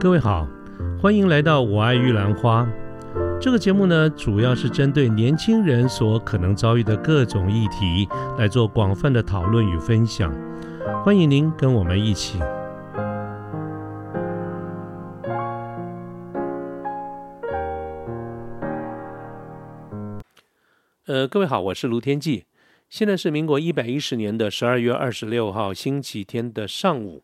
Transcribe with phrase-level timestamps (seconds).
[0.00, 0.48] 各位好，
[0.98, 2.66] 欢迎来到《我爱玉兰花》
[3.38, 8.08] 这个节目呢，主要是针对年轻人所可能遭遇的各种议题
[8.38, 10.34] 来做广泛的讨论与分享。
[11.04, 12.38] 欢迎您跟我们一起。
[21.04, 22.46] 呃，各位好，我是卢天记，
[22.88, 27.22] 现在是民国一百一十年的十二月二十六号星期天的上午。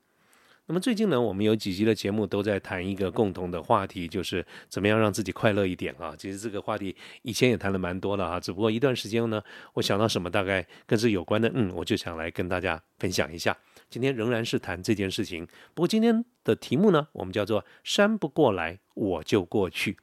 [0.68, 6.12] 那么最近呢，我们有几集的节目都在谈一个共同的话题，就是怎么样让自己快乐一点啊。
[6.18, 9.40] 其实这个话题以前也谈了蛮多了啊，只不过一段时间呢，
[9.74, 13.56] 我想到什么大概跟这有关的，嗯，我就想来跟大家分享一下。
[13.88, 19.96] 今天仍然是谈这件事情，不过今天的题目呢，我们叫做“山不过来，我就过去”。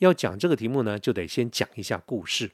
[0.00, 2.50] 要讲这个题目呢，就得先讲一下故事。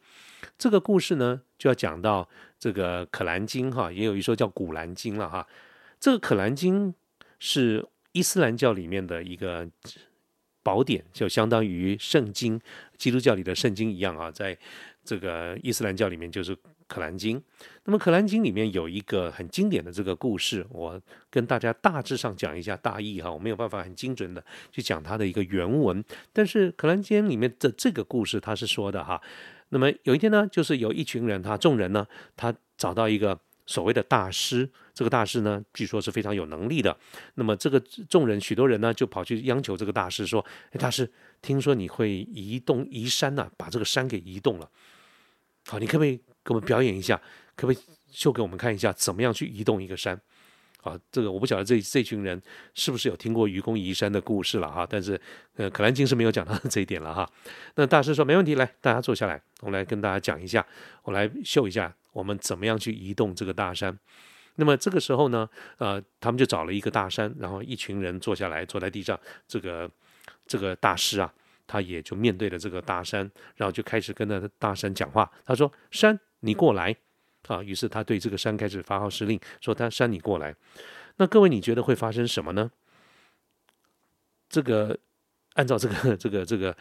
[0.56, 2.28] 这个故事呢，就要讲到
[2.60, 5.48] 这个《可兰经》哈，也有一说叫《古兰经》了哈。
[5.98, 6.92] 这个《可兰经》。
[7.44, 9.68] 是伊斯兰教里面的一个
[10.62, 12.60] 宝典，就相当于圣经，
[12.96, 14.30] 基督教里的圣经一样啊。
[14.30, 14.56] 在
[15.04, 16.54] 这个伊斯兰教里面，就是
[16.86, 17.40] 《可兰经》。
[17.84, 23.28] 那么，《可兰经》里面有一个很经典的这个故事，我跟大家大致上讲一下大意哈。
[23.28, 29.20] 我没有办法很精准的去讲它的一个原文，但是《可兰经》里面的这个故事，它是说的哈。
[29.70, 33.40] 那么有一天呢，就是有一群人，他众人呢，他找到一个。
[33.66, 36.96] 所谓的大师，这个大师呢，据说是非常有能力的。
[37.34, 41.10] 那么这个众人，许多人呢，就跑去央求这个大师说：“哎，大师，
[41.40, 44.68] 听说你会移动移山呐，把这个山给移动了。
[45.66, 47.20] 好，你可不可以给我们表演一下？
[47.54, 50.20] 可不可以秀给我们看一下，怎么样去移动一个山？
[50.82, 52.42] 啊，这个我不晓得这这群人
[52.74, 54.84] 是不是有听过愚公移山的故事了哈。
[54.90, 55.18] 但是，
[55.54, 57.30] 呃，可兰经是没有讲到这一点了哈。
[57.76, 60.66] 那大师说没问题，来，大家坐下来，我来跟大家讲一下，
[61.04, 63.98] 我来秀一下。”我们怎么样去移动这个大山？
[64.56, 65.48] 那么这个时候呢，
[65.78, 69.18] 呃，他们就找了一个大山，然后一群人坐下来，坐在地上。
[69.48, 69.90] 这个
[70.46, 71.32] 这个大师啊，
[71.66, 75.30] 他也就面对着这个大山，然后就开始跟那大山讲话。
[75.46, 76.94] 他说：“山，你过来。”
[77.48, 80.54] 啊，于是他对这个山开始发号施令，说：“他山，你过来。”
[81.16, 82.70] 那各位，你觉得会发生什么呢？
[84.50, 84.98] 这个
[85.54, 86.76] 按照这个这个这个。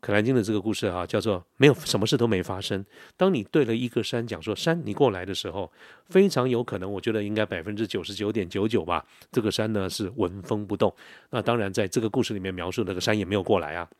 [0.00, 2.82] 可兰经的这个故事哈，叫做没有什么事都没发生。
[3.18, 5.70] 当你对了一个山讲说山你过来的时候，
[6.08, 10.94] 非常有可能，我觉得应该百分之九十九点九九吧，这个山呢是纹风不动。
[11.28, 13.90] 那当然，在这个故事里面描述那个山也没有过来啊，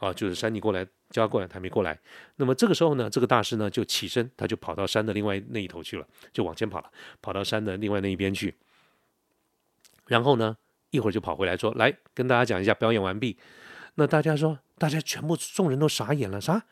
[0.00, 1.98] 啊，就是山你过来叫他过来，他没过来。
[2.36, 6.90] 那么这个时候呢，这个大师呢就起身，他就跑到山的另外那一头去了，就往前跑了，
[7.20, 8.54] 跑到山的另外那一边去。
[10.06, 10.56] 然后呢，
[10.90, 13.36] 一会儿就跑回来说：“来跟大家讲一下，表演完毕。”
[13.96, 14.58] 那大家说。
[14.82, 16.64] 大家全部众人都傻眼了，啥？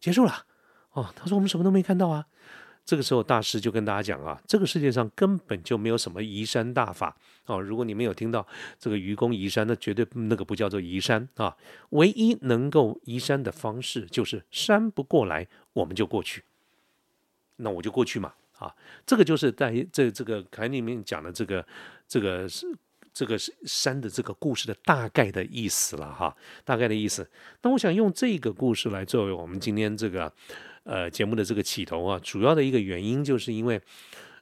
[0.00, 0.44] 结束了？
[0.90, 2.26] 哦，他说我们什么都没看到啊。
[2.84, 7.16] 这个时候大师就跟大家讲啊，这个世界上根本就没有什么移山大法
[7.46, 7.60] 哦。
[7.60, 8.44] 如果你没有听到
[8.76, 11.56] 这个愚公移山，那绝对那个不叫做移山啊。
[11.90, 16.42] 唯一能够移山的方式就是山不过来，我们就过去。
[17.58, 18.74] 那我就过去嘛啊。
[19.06, 21.64] 这个就是在这这个凯里面讲的这个
[22.08, 22.66] 这个是。
[23.12, 26.34] 这个是山的这个故事的大概的意思了哈，
[26.64, 27.28] 大概的意思。
[27.62, 30.32] 那我想用这个故事来作为我们今天这个
[30.84, 33.80] 呃节目的这个起头啊，主要的一个原因就是因为，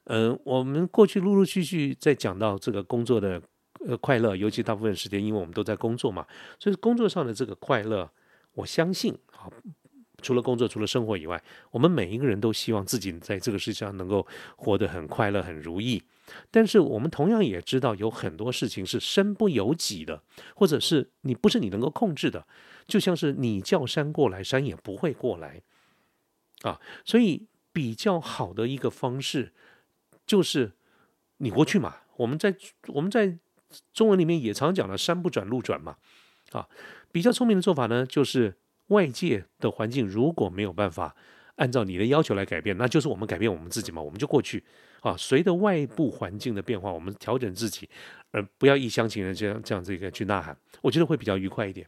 [0.05, 3.41] 嗯，我们过去陆陆续续在讲到这个工作的
[3.85, 6.25] 呃快乐，尤其大部分时间，因为我们都在工作嘛，
[6.59, 8.09] 所以工作上的这个快乐，
[8.53, 9.51] 我相信啊。
[10.23, 14.23] 除了工作，除了生活以外，我们每一个人都希望自己在这个世界上能够
[14.55, 15.99] 活得很快乐、很如意。
[16.49, 20.23] 但是我们同样也知道，有很多事情是身不由己的，
[20.55, 22.47] 或者是你不是你能够控制的。
[22.87, 25.61] 就像是你叫山过来，山也不会过来
[26.61, 26.79] 啊。
[27.05, 29.53] 所以比较好的一个方式
[30.25, 30.73] 就是
[31.37, 31.97] 你过去嘛。
[32.17, 32.55] 我们在
[32.87, 33.37] 我们在
[33.93, 35.97] 中文里面也常讲了“山不转路转”嘛。
[36.51, 36.67] 啊，
[37.11, 38.57] 比较聪明的做法呢，就是。
[38.87, 41.15] 外界的环境如果没有办法
[41.55, 44.63] 按照你的要求来改变，那就是我们改变我们自己嘛，我们就过去
[45.01, 47.89] 啊，随着外部环境的变化，我们调整自己，
[48.31, 51.87] 而不要一厢情愿这样这样这个去呐喊，我觉得会比较愉快一点。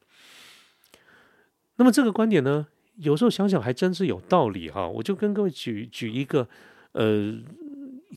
[1.77, 2.67] 那么这个观点呢，
[2.97, 4.87] 有时候想想还真是有道理哈。
[4.87, 6.47] 我就跟各位举举一个，
[6.91, 7.33] 呃，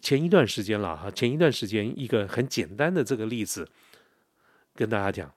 [0.02, 3.69] 前一段时间了哈，前一段时间一个很简单的这个例子
[4.75, 5.32] 跟大家讲，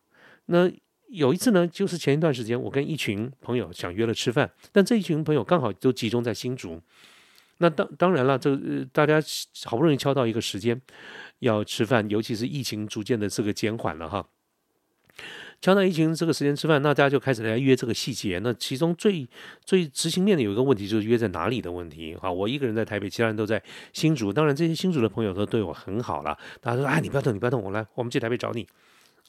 [0.48, 0.72] 那。
[1.10, 6.80] 有一次呢，就是前一段时间，我跟一群朋友想约了吃饭，但这一群朋友刚好都集中在新竹。
[7.58, 8.58] 那当当然了，这
[8.94, 9.20] 大家
[9.66, 10.80] 好不容易敲到一个时间
[11.40, 14.26] 要吃饭，尤其是疫情逐渐的这个减缓了哈，
[15.60, 18.40] 敲到疫情这个时间吃饭，那大家就开始来约这个细节。
[18.42, 19.28] 那其中最
[19.66, 22.32] 最执行面的有一个问题，就是约在哪里的问题啊。
[22.32, 23.62] 我一个人在台北，其他人都在
[23.92, 24.32] 新竹。
[24.32, 28.66] 当然，这些新竹的朋友都对我很好了，大家说：“哎，你不要动，你不要动，我来，我们去台北找你。”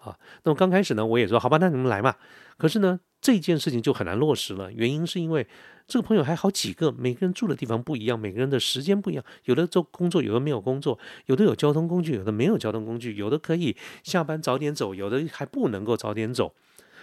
[0.00, 0.18] 啊。
[0.44, 2.16] 那么刚开始呢，我也说好吧，那你们来嘛。
[2.56, 5.46] 可是呢，这件事情就很难落实了，原因是因为
[5.86, 16.54] 这个朋友还好几个，每个人住的地方不一样，每个人的时间不一样，有的做工作，有的没有工作，有的有交通工具，有的没有交通工具，有的可以下班早点走，有的还不能够早点走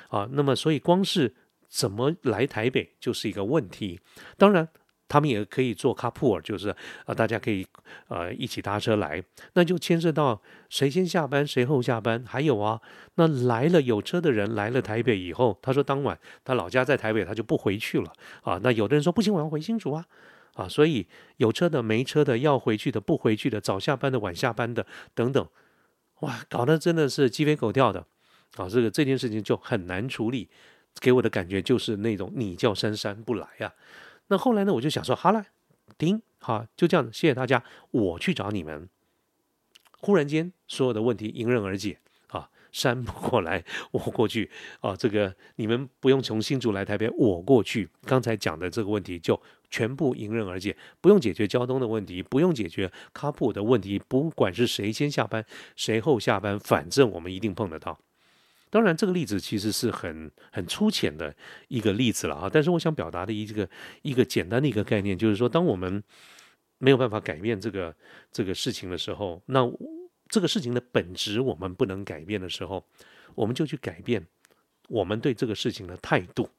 [0.09, 0.29] 啊。
[0.31, 1.35] 那么所以光是
[1.67, 3.99] 怎么来台北就是一个问题，
[4.37, 4.69] 当然。
[5.07, 6.69] 他们也可以做 carpool，就是
[7.05, 7.65] 啊，大家可以
[8.07, 9.23] 呃一起搭车来，
[9.53, 12.23] 那就牵涉到谁先下班谁后下班。
[12.27, 12.81] 还有啊，
[13.15, 18.11] 那来了有车的人来了台北以后，他说当晚他老家在台北，他就不回去了
[18.41, 18.59] 啊。
[18.61, 20.05] 那有的人说不行，我要回新竹啊
[20.53, 21.07] 啊，所以
[21.37, 25.47] 有车的没车的要回去的不回去的早下班的晚下班的等等，
[26.21, 28.05] 哇，搞得真的是鸡飞狗跳的
[28.57, 28.67] 啊。
[28.67, 30.49] 这个这件事情就很难处理，
[30.99, 33.71] 给我的感觉就是那种你叫姗姗不来呀。
[34.27, 34.73] 那后来呢？
[34.73, 35.45] 我就想说，好了，
[35.97, 38.89] 停，好，就这样，谢谢大家，我去找你们。
[39.99, 44.51] 忽然间，所有的问题迎刃而解啊，山不过来，我过去
[44.81, 47.89] 啊，这个你们不用从新竹来台北，我过去。
[48.03, 55.45] 刚才讲的这个问题就全部迎刃而解，不用解决交通的问题，不用解决卡普的问题，不管是谁先下班，
[55.75, 57.97] 谁后下班，反正我们一定碰得到。
[58.69, 61.33] 当然，这个例子其实是很很粗浅的
[61.69, 62.49] 一个例子了啊。
[62.51, 63.69] 但是我想表达的一个
[64.01, 66.03] 一个简单的一个概念，就是说，当我们
[66.77, 67.95] 没有办法改变这个
[68.31, 69.61] 这个事情的时候，那
[70.27, 72.85] 这个事情的本质我们不能改变的时候，
[73.35, 74.27] 我们就去改变
[74.89, 76.49] 我们对这个事情的态度。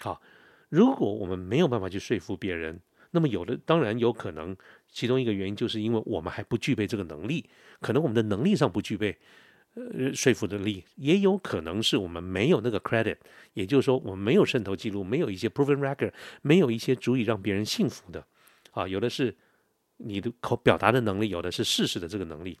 [0.00, 0.20] 好，
[0.68, 2.80] 如果我们没有办法去说服别人，
[3.12, 4.54] 那么有的当然有可能，
[4.92, 7.48] 其中一个原因就是因为我们还不具备这个能力，
[7.80, 9.16] 可能我们的能力上不具备。
[9.74, 13.16] 呃，说服的力也有可能是我们没有那个 credit，
[13.54, 16.12] 也就是说，我们没有渗透记录，没有一些 proven record，
[16.42, 18.24] 没有一些足以让别人信服的。
[18.72, 19.36] 啊，有的是
[19.98, 22.58] 你的口表达的能力，有的是事实的这个能力。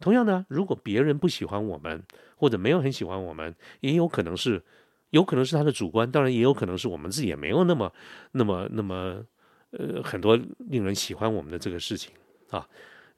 [0.00, 2.02] 同样呢，如果别人不喜欢我们，
[2.36, 4.62] 或者没有很喜欢我们，也有可能是，
[5.10, 7.92] 有可能是他的主观，当然也有可能是我们自己也没有那么、
[8.32, 9.24] 那么、那么
[9.70, 12.12] 呃很多令人喜欢我们的这个事情
[12.50, 12.66] 啊。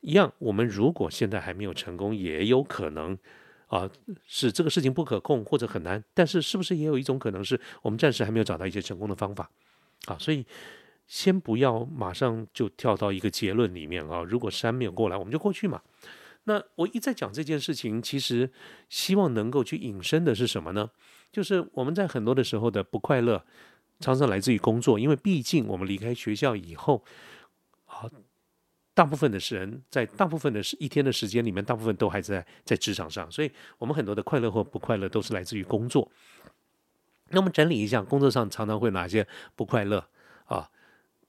[0.02, 3.16] 一样，我们如果现在还没有成功，也有可能
[3.68, 3.88] 啊，
[4.26, 6.02] 是这个事情不可控或者很难。
[6.12, 9.48] 但是，是不是也有一种可能是我们暂时还没有找到一些成功的方法
[10.06, 10.18] 啊？
[10.18, 10.44] 所以，
[11.06, 14.24] 先不要马上就跳到一个结论里面啊。
[14.24, 15.80] 如果山没有过来，我们就过去嘛。
[16.44, 18.50] 那我一再讲这件事情，其实
[18.88, 20.90] 希望能够去引申的是什么呢？
[21.30, 23.44] 就是我们在很多的时候的不快乐，
[24.00, 27.04] 常常来自于工作，因为毕竟我们离开学校以后，
[27.86, 28.10] 啊。
[28.94, 36.10] 大部分的人在大部分的一天的时间里面，大部分都还在在职场上，所以我们很多的快乐或不快乐都是来自于工作。
[37.30, 40.06] 那么整理一下，工作上常常会哪些不快乐
[40.44, 40.68] 啊？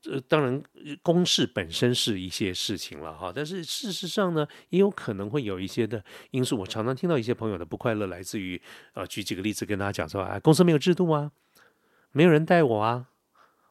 [0.01, 0.62] 这当然
[1.01, 6.57] 公事本身是一些事情了哈，但是事实上呢，也有可能会有一些的因素。
[6.57, 8.62] 我常常听到一些朋友的不快乐来自于
[8.95, 11.31] 呃，举几个例子跟大家讲说，啊，公司没有制度啊，
[12.12, 13.07] 没有人带我啊，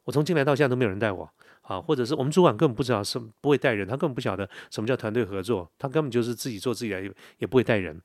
[0.04, 1.30] 我从进来到现在都没有人带我。
[1.62, 7.02] 啊，或者是我们主管根本不知道是不会带人，他根本不晓得什么叫团队合作，他根本就是自己做自己的，
[7.38, 8.00] 也不会带人。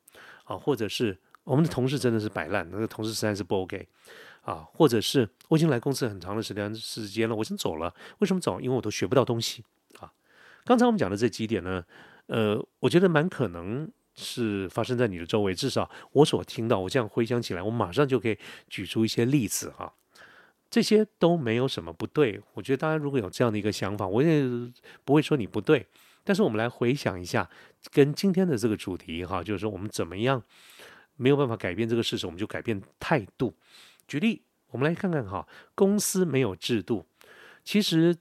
[0.46, 3.88] 啊，或者是我们的同事真的是摆烂，那个同事实在是不 OK。
[4.44, 7.94] 啊，或者是我已经来公司很长的时间时间了，我先走了。
[8.20, 8.62] 为什么走？
[8.62, 9.66] 因为我都学不到东西。
[10.00, 10.10] 啊，
[10.64, 11.84] 刚才我们讲的这几点呢，
[12.28, 18.38] 呃，我觉得蛮可能是发生在你的周围，至少我所听到，我这样回想起来，我马上就可以
[18.70, 19.94] 举出一些例子哈。
[20.70, 24.44] 这些都没有什么不对，我觉得大家如果有这样的一个想法，我也
[25.06, 25.88] 不会说你不对。
[26.24, 27.50] 但是我们来回想一下，
[27.92, 30.44] 跟今天的这个主题哈，就是说我们怎么样
[31.16, 33.56] 没有办法改变这个事实，我们就改变态度。
[34.10, 37.06] 举例，我们来看看哈，公司没有制度。
[37.64, 38.18] 其实，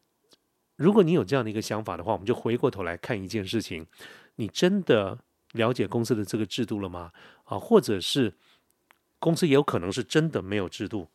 [0.76, 3.84] 如果你有这样的一个想法的话，我们就回过头来看一件事情：
[4.36, 5.18] 你真的
[5.54, 7.10] 了解公司的这个制度了吗？
[7.42, 8.34] 啊，或者是
[9.18, 11.08] 公司也有可能是真的没有制度。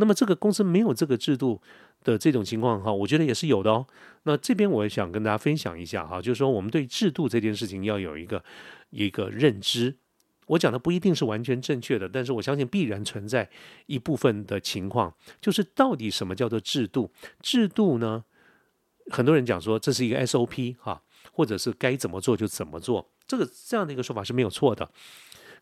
[0.00, 1.60] 那么这个公司没有这个制度
[2.02, 3.86] 的这种情况哈，我觉得也是有的哦。
[4.24, 8.42] 那这边我也想跟大家分享一下哈，就是说我们对制度这件事情要有一个
[8.88, 9.94] 一个认知。
[10.46, 13.48] 我讲的不一定是完全正确的，但是我相信必然存在
[13.86, 17.12] 一部分的情况，就是到底什么叫做制度？
[17.40, 18.24] 制度呢？
[19.10, 21.02] 很多人讲说这是一个 SOP 哈，
[21.32, 24.90] 或者是该怎么做就怎么做，这个这样的一个说法是没有错的。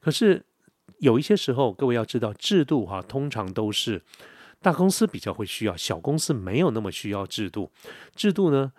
[0.00, 0.44] 可是。
[0.98, 4.02] 有一些时候，各位要知道，制度哈，通常都是
[4.60, 7.70] 大公司比较会需要，小公司没有那么需要制度。
[8.16, 8.72] 制度呢，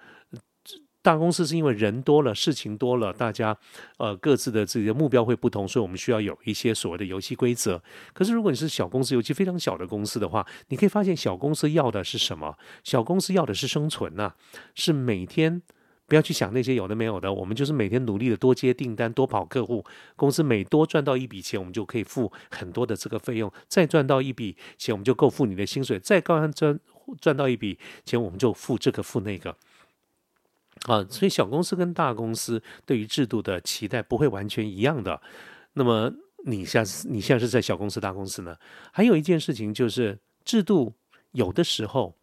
[1.01, 3.57] 大公司是因为人多了，事情多了，大家
[3.97, 7.81] 呃各自的自己的目标会不同，所以我们需要有一些所谓的游戏规则。
[8.13, 12.57] 可是如果你是小公司，尤其非常小的公司的话，你可以发现小公司要的是什么？
[12.83, 14.33] 小公司要的是生存呐，
[14.75, 15.61] 是每天
[16.09, 19.85] 不要去想那些有的没有的，我们就是每天努力的多接订单，多跑客户。
[20.15, 26.79] 公司每多赚到一笔钱，我们就可以付很多的这个费用；再赚到一笔钱，我们就够付你的薪水；再高赚
[27.21, 29.55] 赚到一笔钱，我们就付这个付那个。
[30.87, 35.21] 啊，所以小公司跟大公司对于制度的期待不会完全一样的。
[35.73, 36.11] 那么
[36.45, 38.57] 你下次你现在是在小公司大公司呢？
[38.91, 40.93] 还有一件事情就是制度
[41.33, 42.15] 有的时候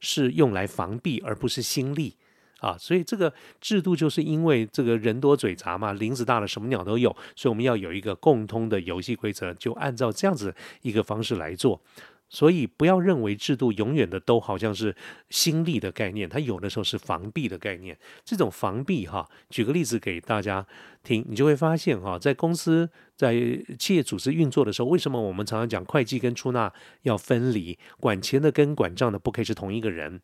[0.00, 2.16] 是用来防弊，而不是心力。
[2.62, 11.82] 啊，所以这个制度就是因为这个人多嘴杂嘛，林子大了什么鸟都有，所以我们要有一个共通的游戏规则，就按照这样子一个方式来做。
[12.28, 14.96] 所以不要认为制度永远的都好像是
[15.28, 17.98] 心力的概念，它有的时候是防弊的概念。
[18.24, 20.66] 这种防弊哈，举个例子给大家
[21.02, 23.34] 听，你就会发现哈，在公司在
[23.78, 30.22] 企业组织运作的时候，为什么我们常常讲会计跟出纳要分离，管钱的跟管账的不可以是同一个人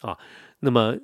[0.00, 0.18] 啊？
[0.60, 0.98] 那么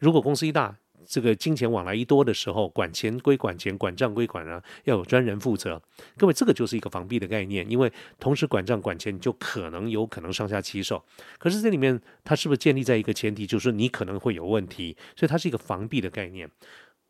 [0.00, 0.76] 如果公司一大，
[1.08, 5.80] 这个金钱往来一多的时候，管钱归管钱，管账归管账，要有专人负责。
[6.16, 11.04] 各位，这个就是一个防弊的概念，因为同时管账管钱，你就可能有可能上下其手。
[11.38, 16.50] 可是这里面它是不是建立在一个前提，就是你可能会有问题，所以它是一个防弊的概念。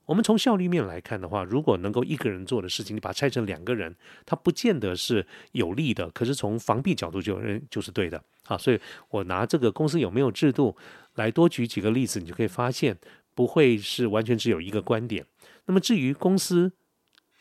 [0.05, 6.09] 我们从效率面来看的话，如果能够一个人做的事情，你把它拆成两个人，它不见得是有利的。
[6.11, 7.41] 可是从防弊角度就
[7.71, 8.57] 就是对的啊。
[8.57, 8.79] 所以
[9.09, 10.77] 我拿这个公司有没有制度
[11.17, 12.97] 来多举几个例子，你就可以发现
[13.35, 15.27] 不会是完全只有一个观点。
[15.67, 16.73] 那么至于公司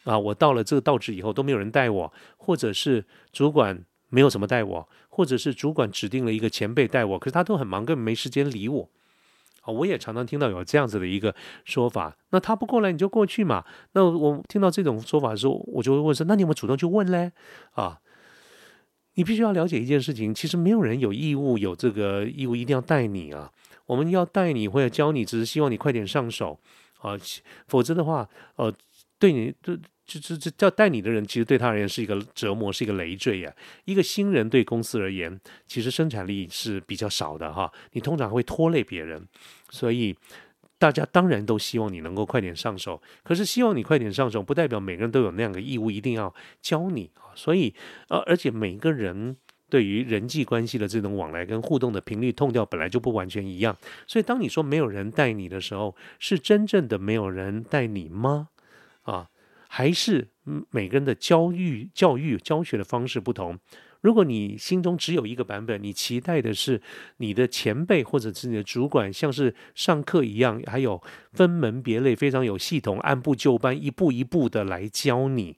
[0.03, 8.89] 啊，我到了这个道职以后都没有人带我，或者是主管没有什么带我，或者是主管指定了一个前辈带我，可是他都很忙，根本没时间理我。
[9.62, 13.65] 啊，我也常常听到有这样子的一个说法，那他不过来你就过去嘛。
[13.94, 17.32] 那我听到这种说法的时候，我就会问说：那你有没有主动去问嘞？
[17.72, 18.00] 啊，
[19.15, 23.51] 你必须要了解一件事情，其实没有人有义务有这个义务一定要带你啊。
[23.86, 26.60] 我们要带你或者教你，只是希望你快点上手
[27.00, 27.18] 啊，
[27.68, 28.74] 否则的话，呃，
[29.20, 29.77] 对你对。
[30.08, 33.51] 这这这叫带你的人，其实对他而言是一个折磨，是一个累赘呀。
[33.86, 37.74] 一个新人对公司而言，其实生产力是比较少的哈。
[37.94, 39.27] 你通常会拖累别人，
[39.72, 40.15] 所以
[40.77, 43.01] 大家当然都希望你能够快点上手。
[43.24, 47.34] 可是希望你快点上手，不代表每个人都有那样的义务一定要教你啊。
[47.34, 47.74] 所以
[48.10, 49.36] 呃，而且每个人
[49.75, 53.75] 对于人际关系的这种往来跟互动的频率、痛调本来就不完全一样。
[54.08, 58.48] 所以当你说没有人带你的时候，是真正的没有人带你吗？
[59.01, 59.27] 啊？
[59.67, 60.29] 还是
[60.72, 63.60] 每个人的教育、教育、教学的方式不同。
[64.00, 66.82] 如果你心中只有一个版本，你期待的是
[67.17, 71.03] 你的前辈或者是你的主管，像是上课一样，还有
[71.34, 75.58] 分门别类、非常有系统、按部就班、一步一步的来教你，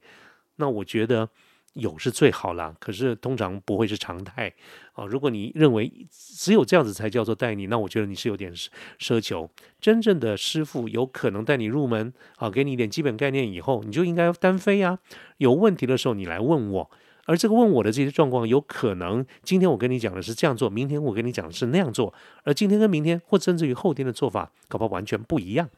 [0.56, 1.30] 那我觉得。
[1.78, 4.52] 有是最好了，可是通常不会是常态
[4.94, 5.06] 啊。
[5.06, 8.52] 如果你认为只有这样子才叫做带你，那我觉得你是有点
[9.00, 9.50] 奢求。
[9.80, 14.98] 真正的师傅有可能带你入门啊，给你一点基本概念以后，你就应该单飞啊。
[15.38, 16.90] 有问题的时候你来问我，
[17.26, 22.12] 而这个问我的这些状况，有可能今天我跟你讲的是这样做，明天我跟你讲的是那样做，
[22.44, 25.70] 而今天跟明天或甚至于后天的做法，搞不好完全不一样。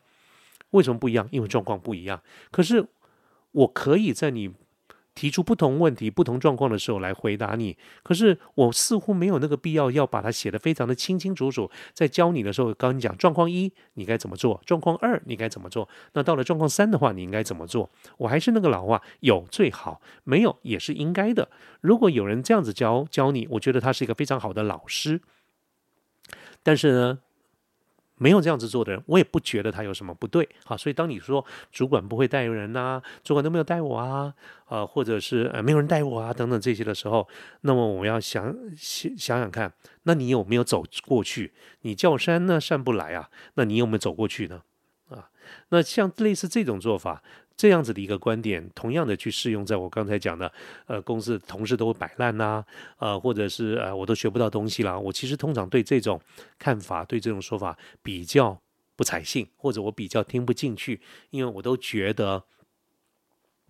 [0.72, 1.28] 为什么不一样？
[1.32, 2.22] 因为状况不一样。
[2.52, 2.88] 可是
[3.52, 4.54] 我可以在你。
[5.20, 11.70] 提出不同问题、不同状况的时候来回答你，可是我似乎没有那个必要要把它写得非常的清清楚楚。
[11.94, 15.90] 在教你的时候，刚你讲状况一你该怎么做，状况二你该怎么做。
[16.14, 17.90] 那到了状况三的话，你应该怎么做？
[18.20, 21.50] 我还是那个老话，有最好，没有也是应该的。
[21.82, 25.20] 如果有人这样子教教你，我觉得他是一个非常好的老师。
[26.64, 27.20] 但是呢？
[28.20, 30.78] 没有这样子做的人，我也不觉得他有什么不对啊。
[30.78, 34.32] 所以当你说主管不会带人呐，主管都没有带我啊，
[34.66, 37.28] 啊，或者是呃没有人带我啊等等这些的时候，
[37.62, 39.74] 那么我要想想想看，
[40.04, 41.54] 那你有没有走过去？
[41.82, 44.62] 你叫山呢山不来啊，那你有没有走过去呢？
[45.70, 47.24] 那像类似这种做法。
[47.58, 50.50] 这样子的一个观点，同样的去适用在我刚才讲的，
[50.88, 52.64] 呃，公司同事都会摆烂呐，
[53.00, 54.98] 呃，或者是呃，我都学不到东西啦。
[54.98, 56.22] 我其实通常对这种
[56.58, 58.58] 看法，对这种说法比较
[58.96, 61.02] 不采信，或者我比较听不进去，
[61.32, 62.46] 因为我都觉得，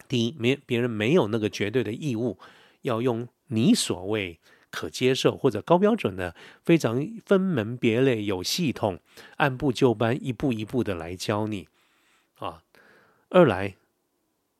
[0.07, 2.37] 第一，没别人没有那个绝对的义务
[2.81, 4.39] 要用你所谓
[4.71, 8.99] 可接受或者高标准的，非常分门别类、有系统、
[9.37, 11.67] 按部就班、一步一步的来教你
[12.35, 12.63] 啊。
[13.29, 13.75] 二来。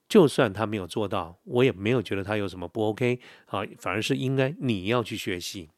[0.08, 5.70] 就算他没有做到，我也没有觉得他有什么不 OK 啊，反而是应该你要去学习。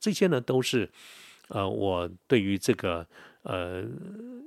[0.00, 0.90] 这些呢都是
[1.50, 3.06] 呃，我对于这个
[3.42, 3.84] 呃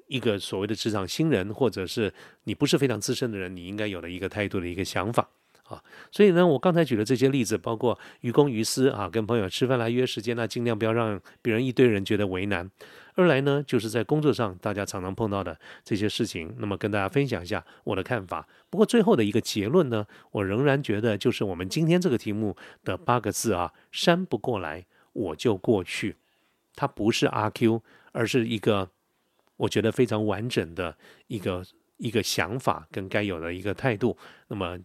[0.07, 5.29] 一个所谓的职场新人，或者是你不是非常资深的人，你应该有的一个态度的一个想法
[5.69, 5.83] 啊。
[6.11, 12.69] 所以呢，我刚才举的这些例子，包括于公于私啊，跟朋友吃饭来约时间那尽量不要让别人一堆人觉得为难。
[13.15, 18.47] 二来呢，就是在工作上大家常常碰到的这些事情，那么跟大家分享一下我的看法。
[18.69, 26.15] 不过最后的一个结论呢，我仍然觉得就是我们今天这个题目的八个字啊，山不过来我就过去，
[26.75, 27.83] 它不是阿 Q，
[28.13, 28.89] 而是一个
[29.57, 30.95] 我觉得非常完整的
[31.27, 31.65] 一个
[31.97, 34.17] 一个想法跟该有的一个态度。
[34.47, 34.79] 那么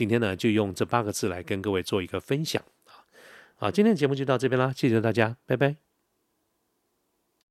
[0.00, 3.04] 今天呢，就用这八个字来跟各位做一个分享啊。
[3.56, 5.89] 好，今天的节目就到这边啦，谢谢大家，拜拜。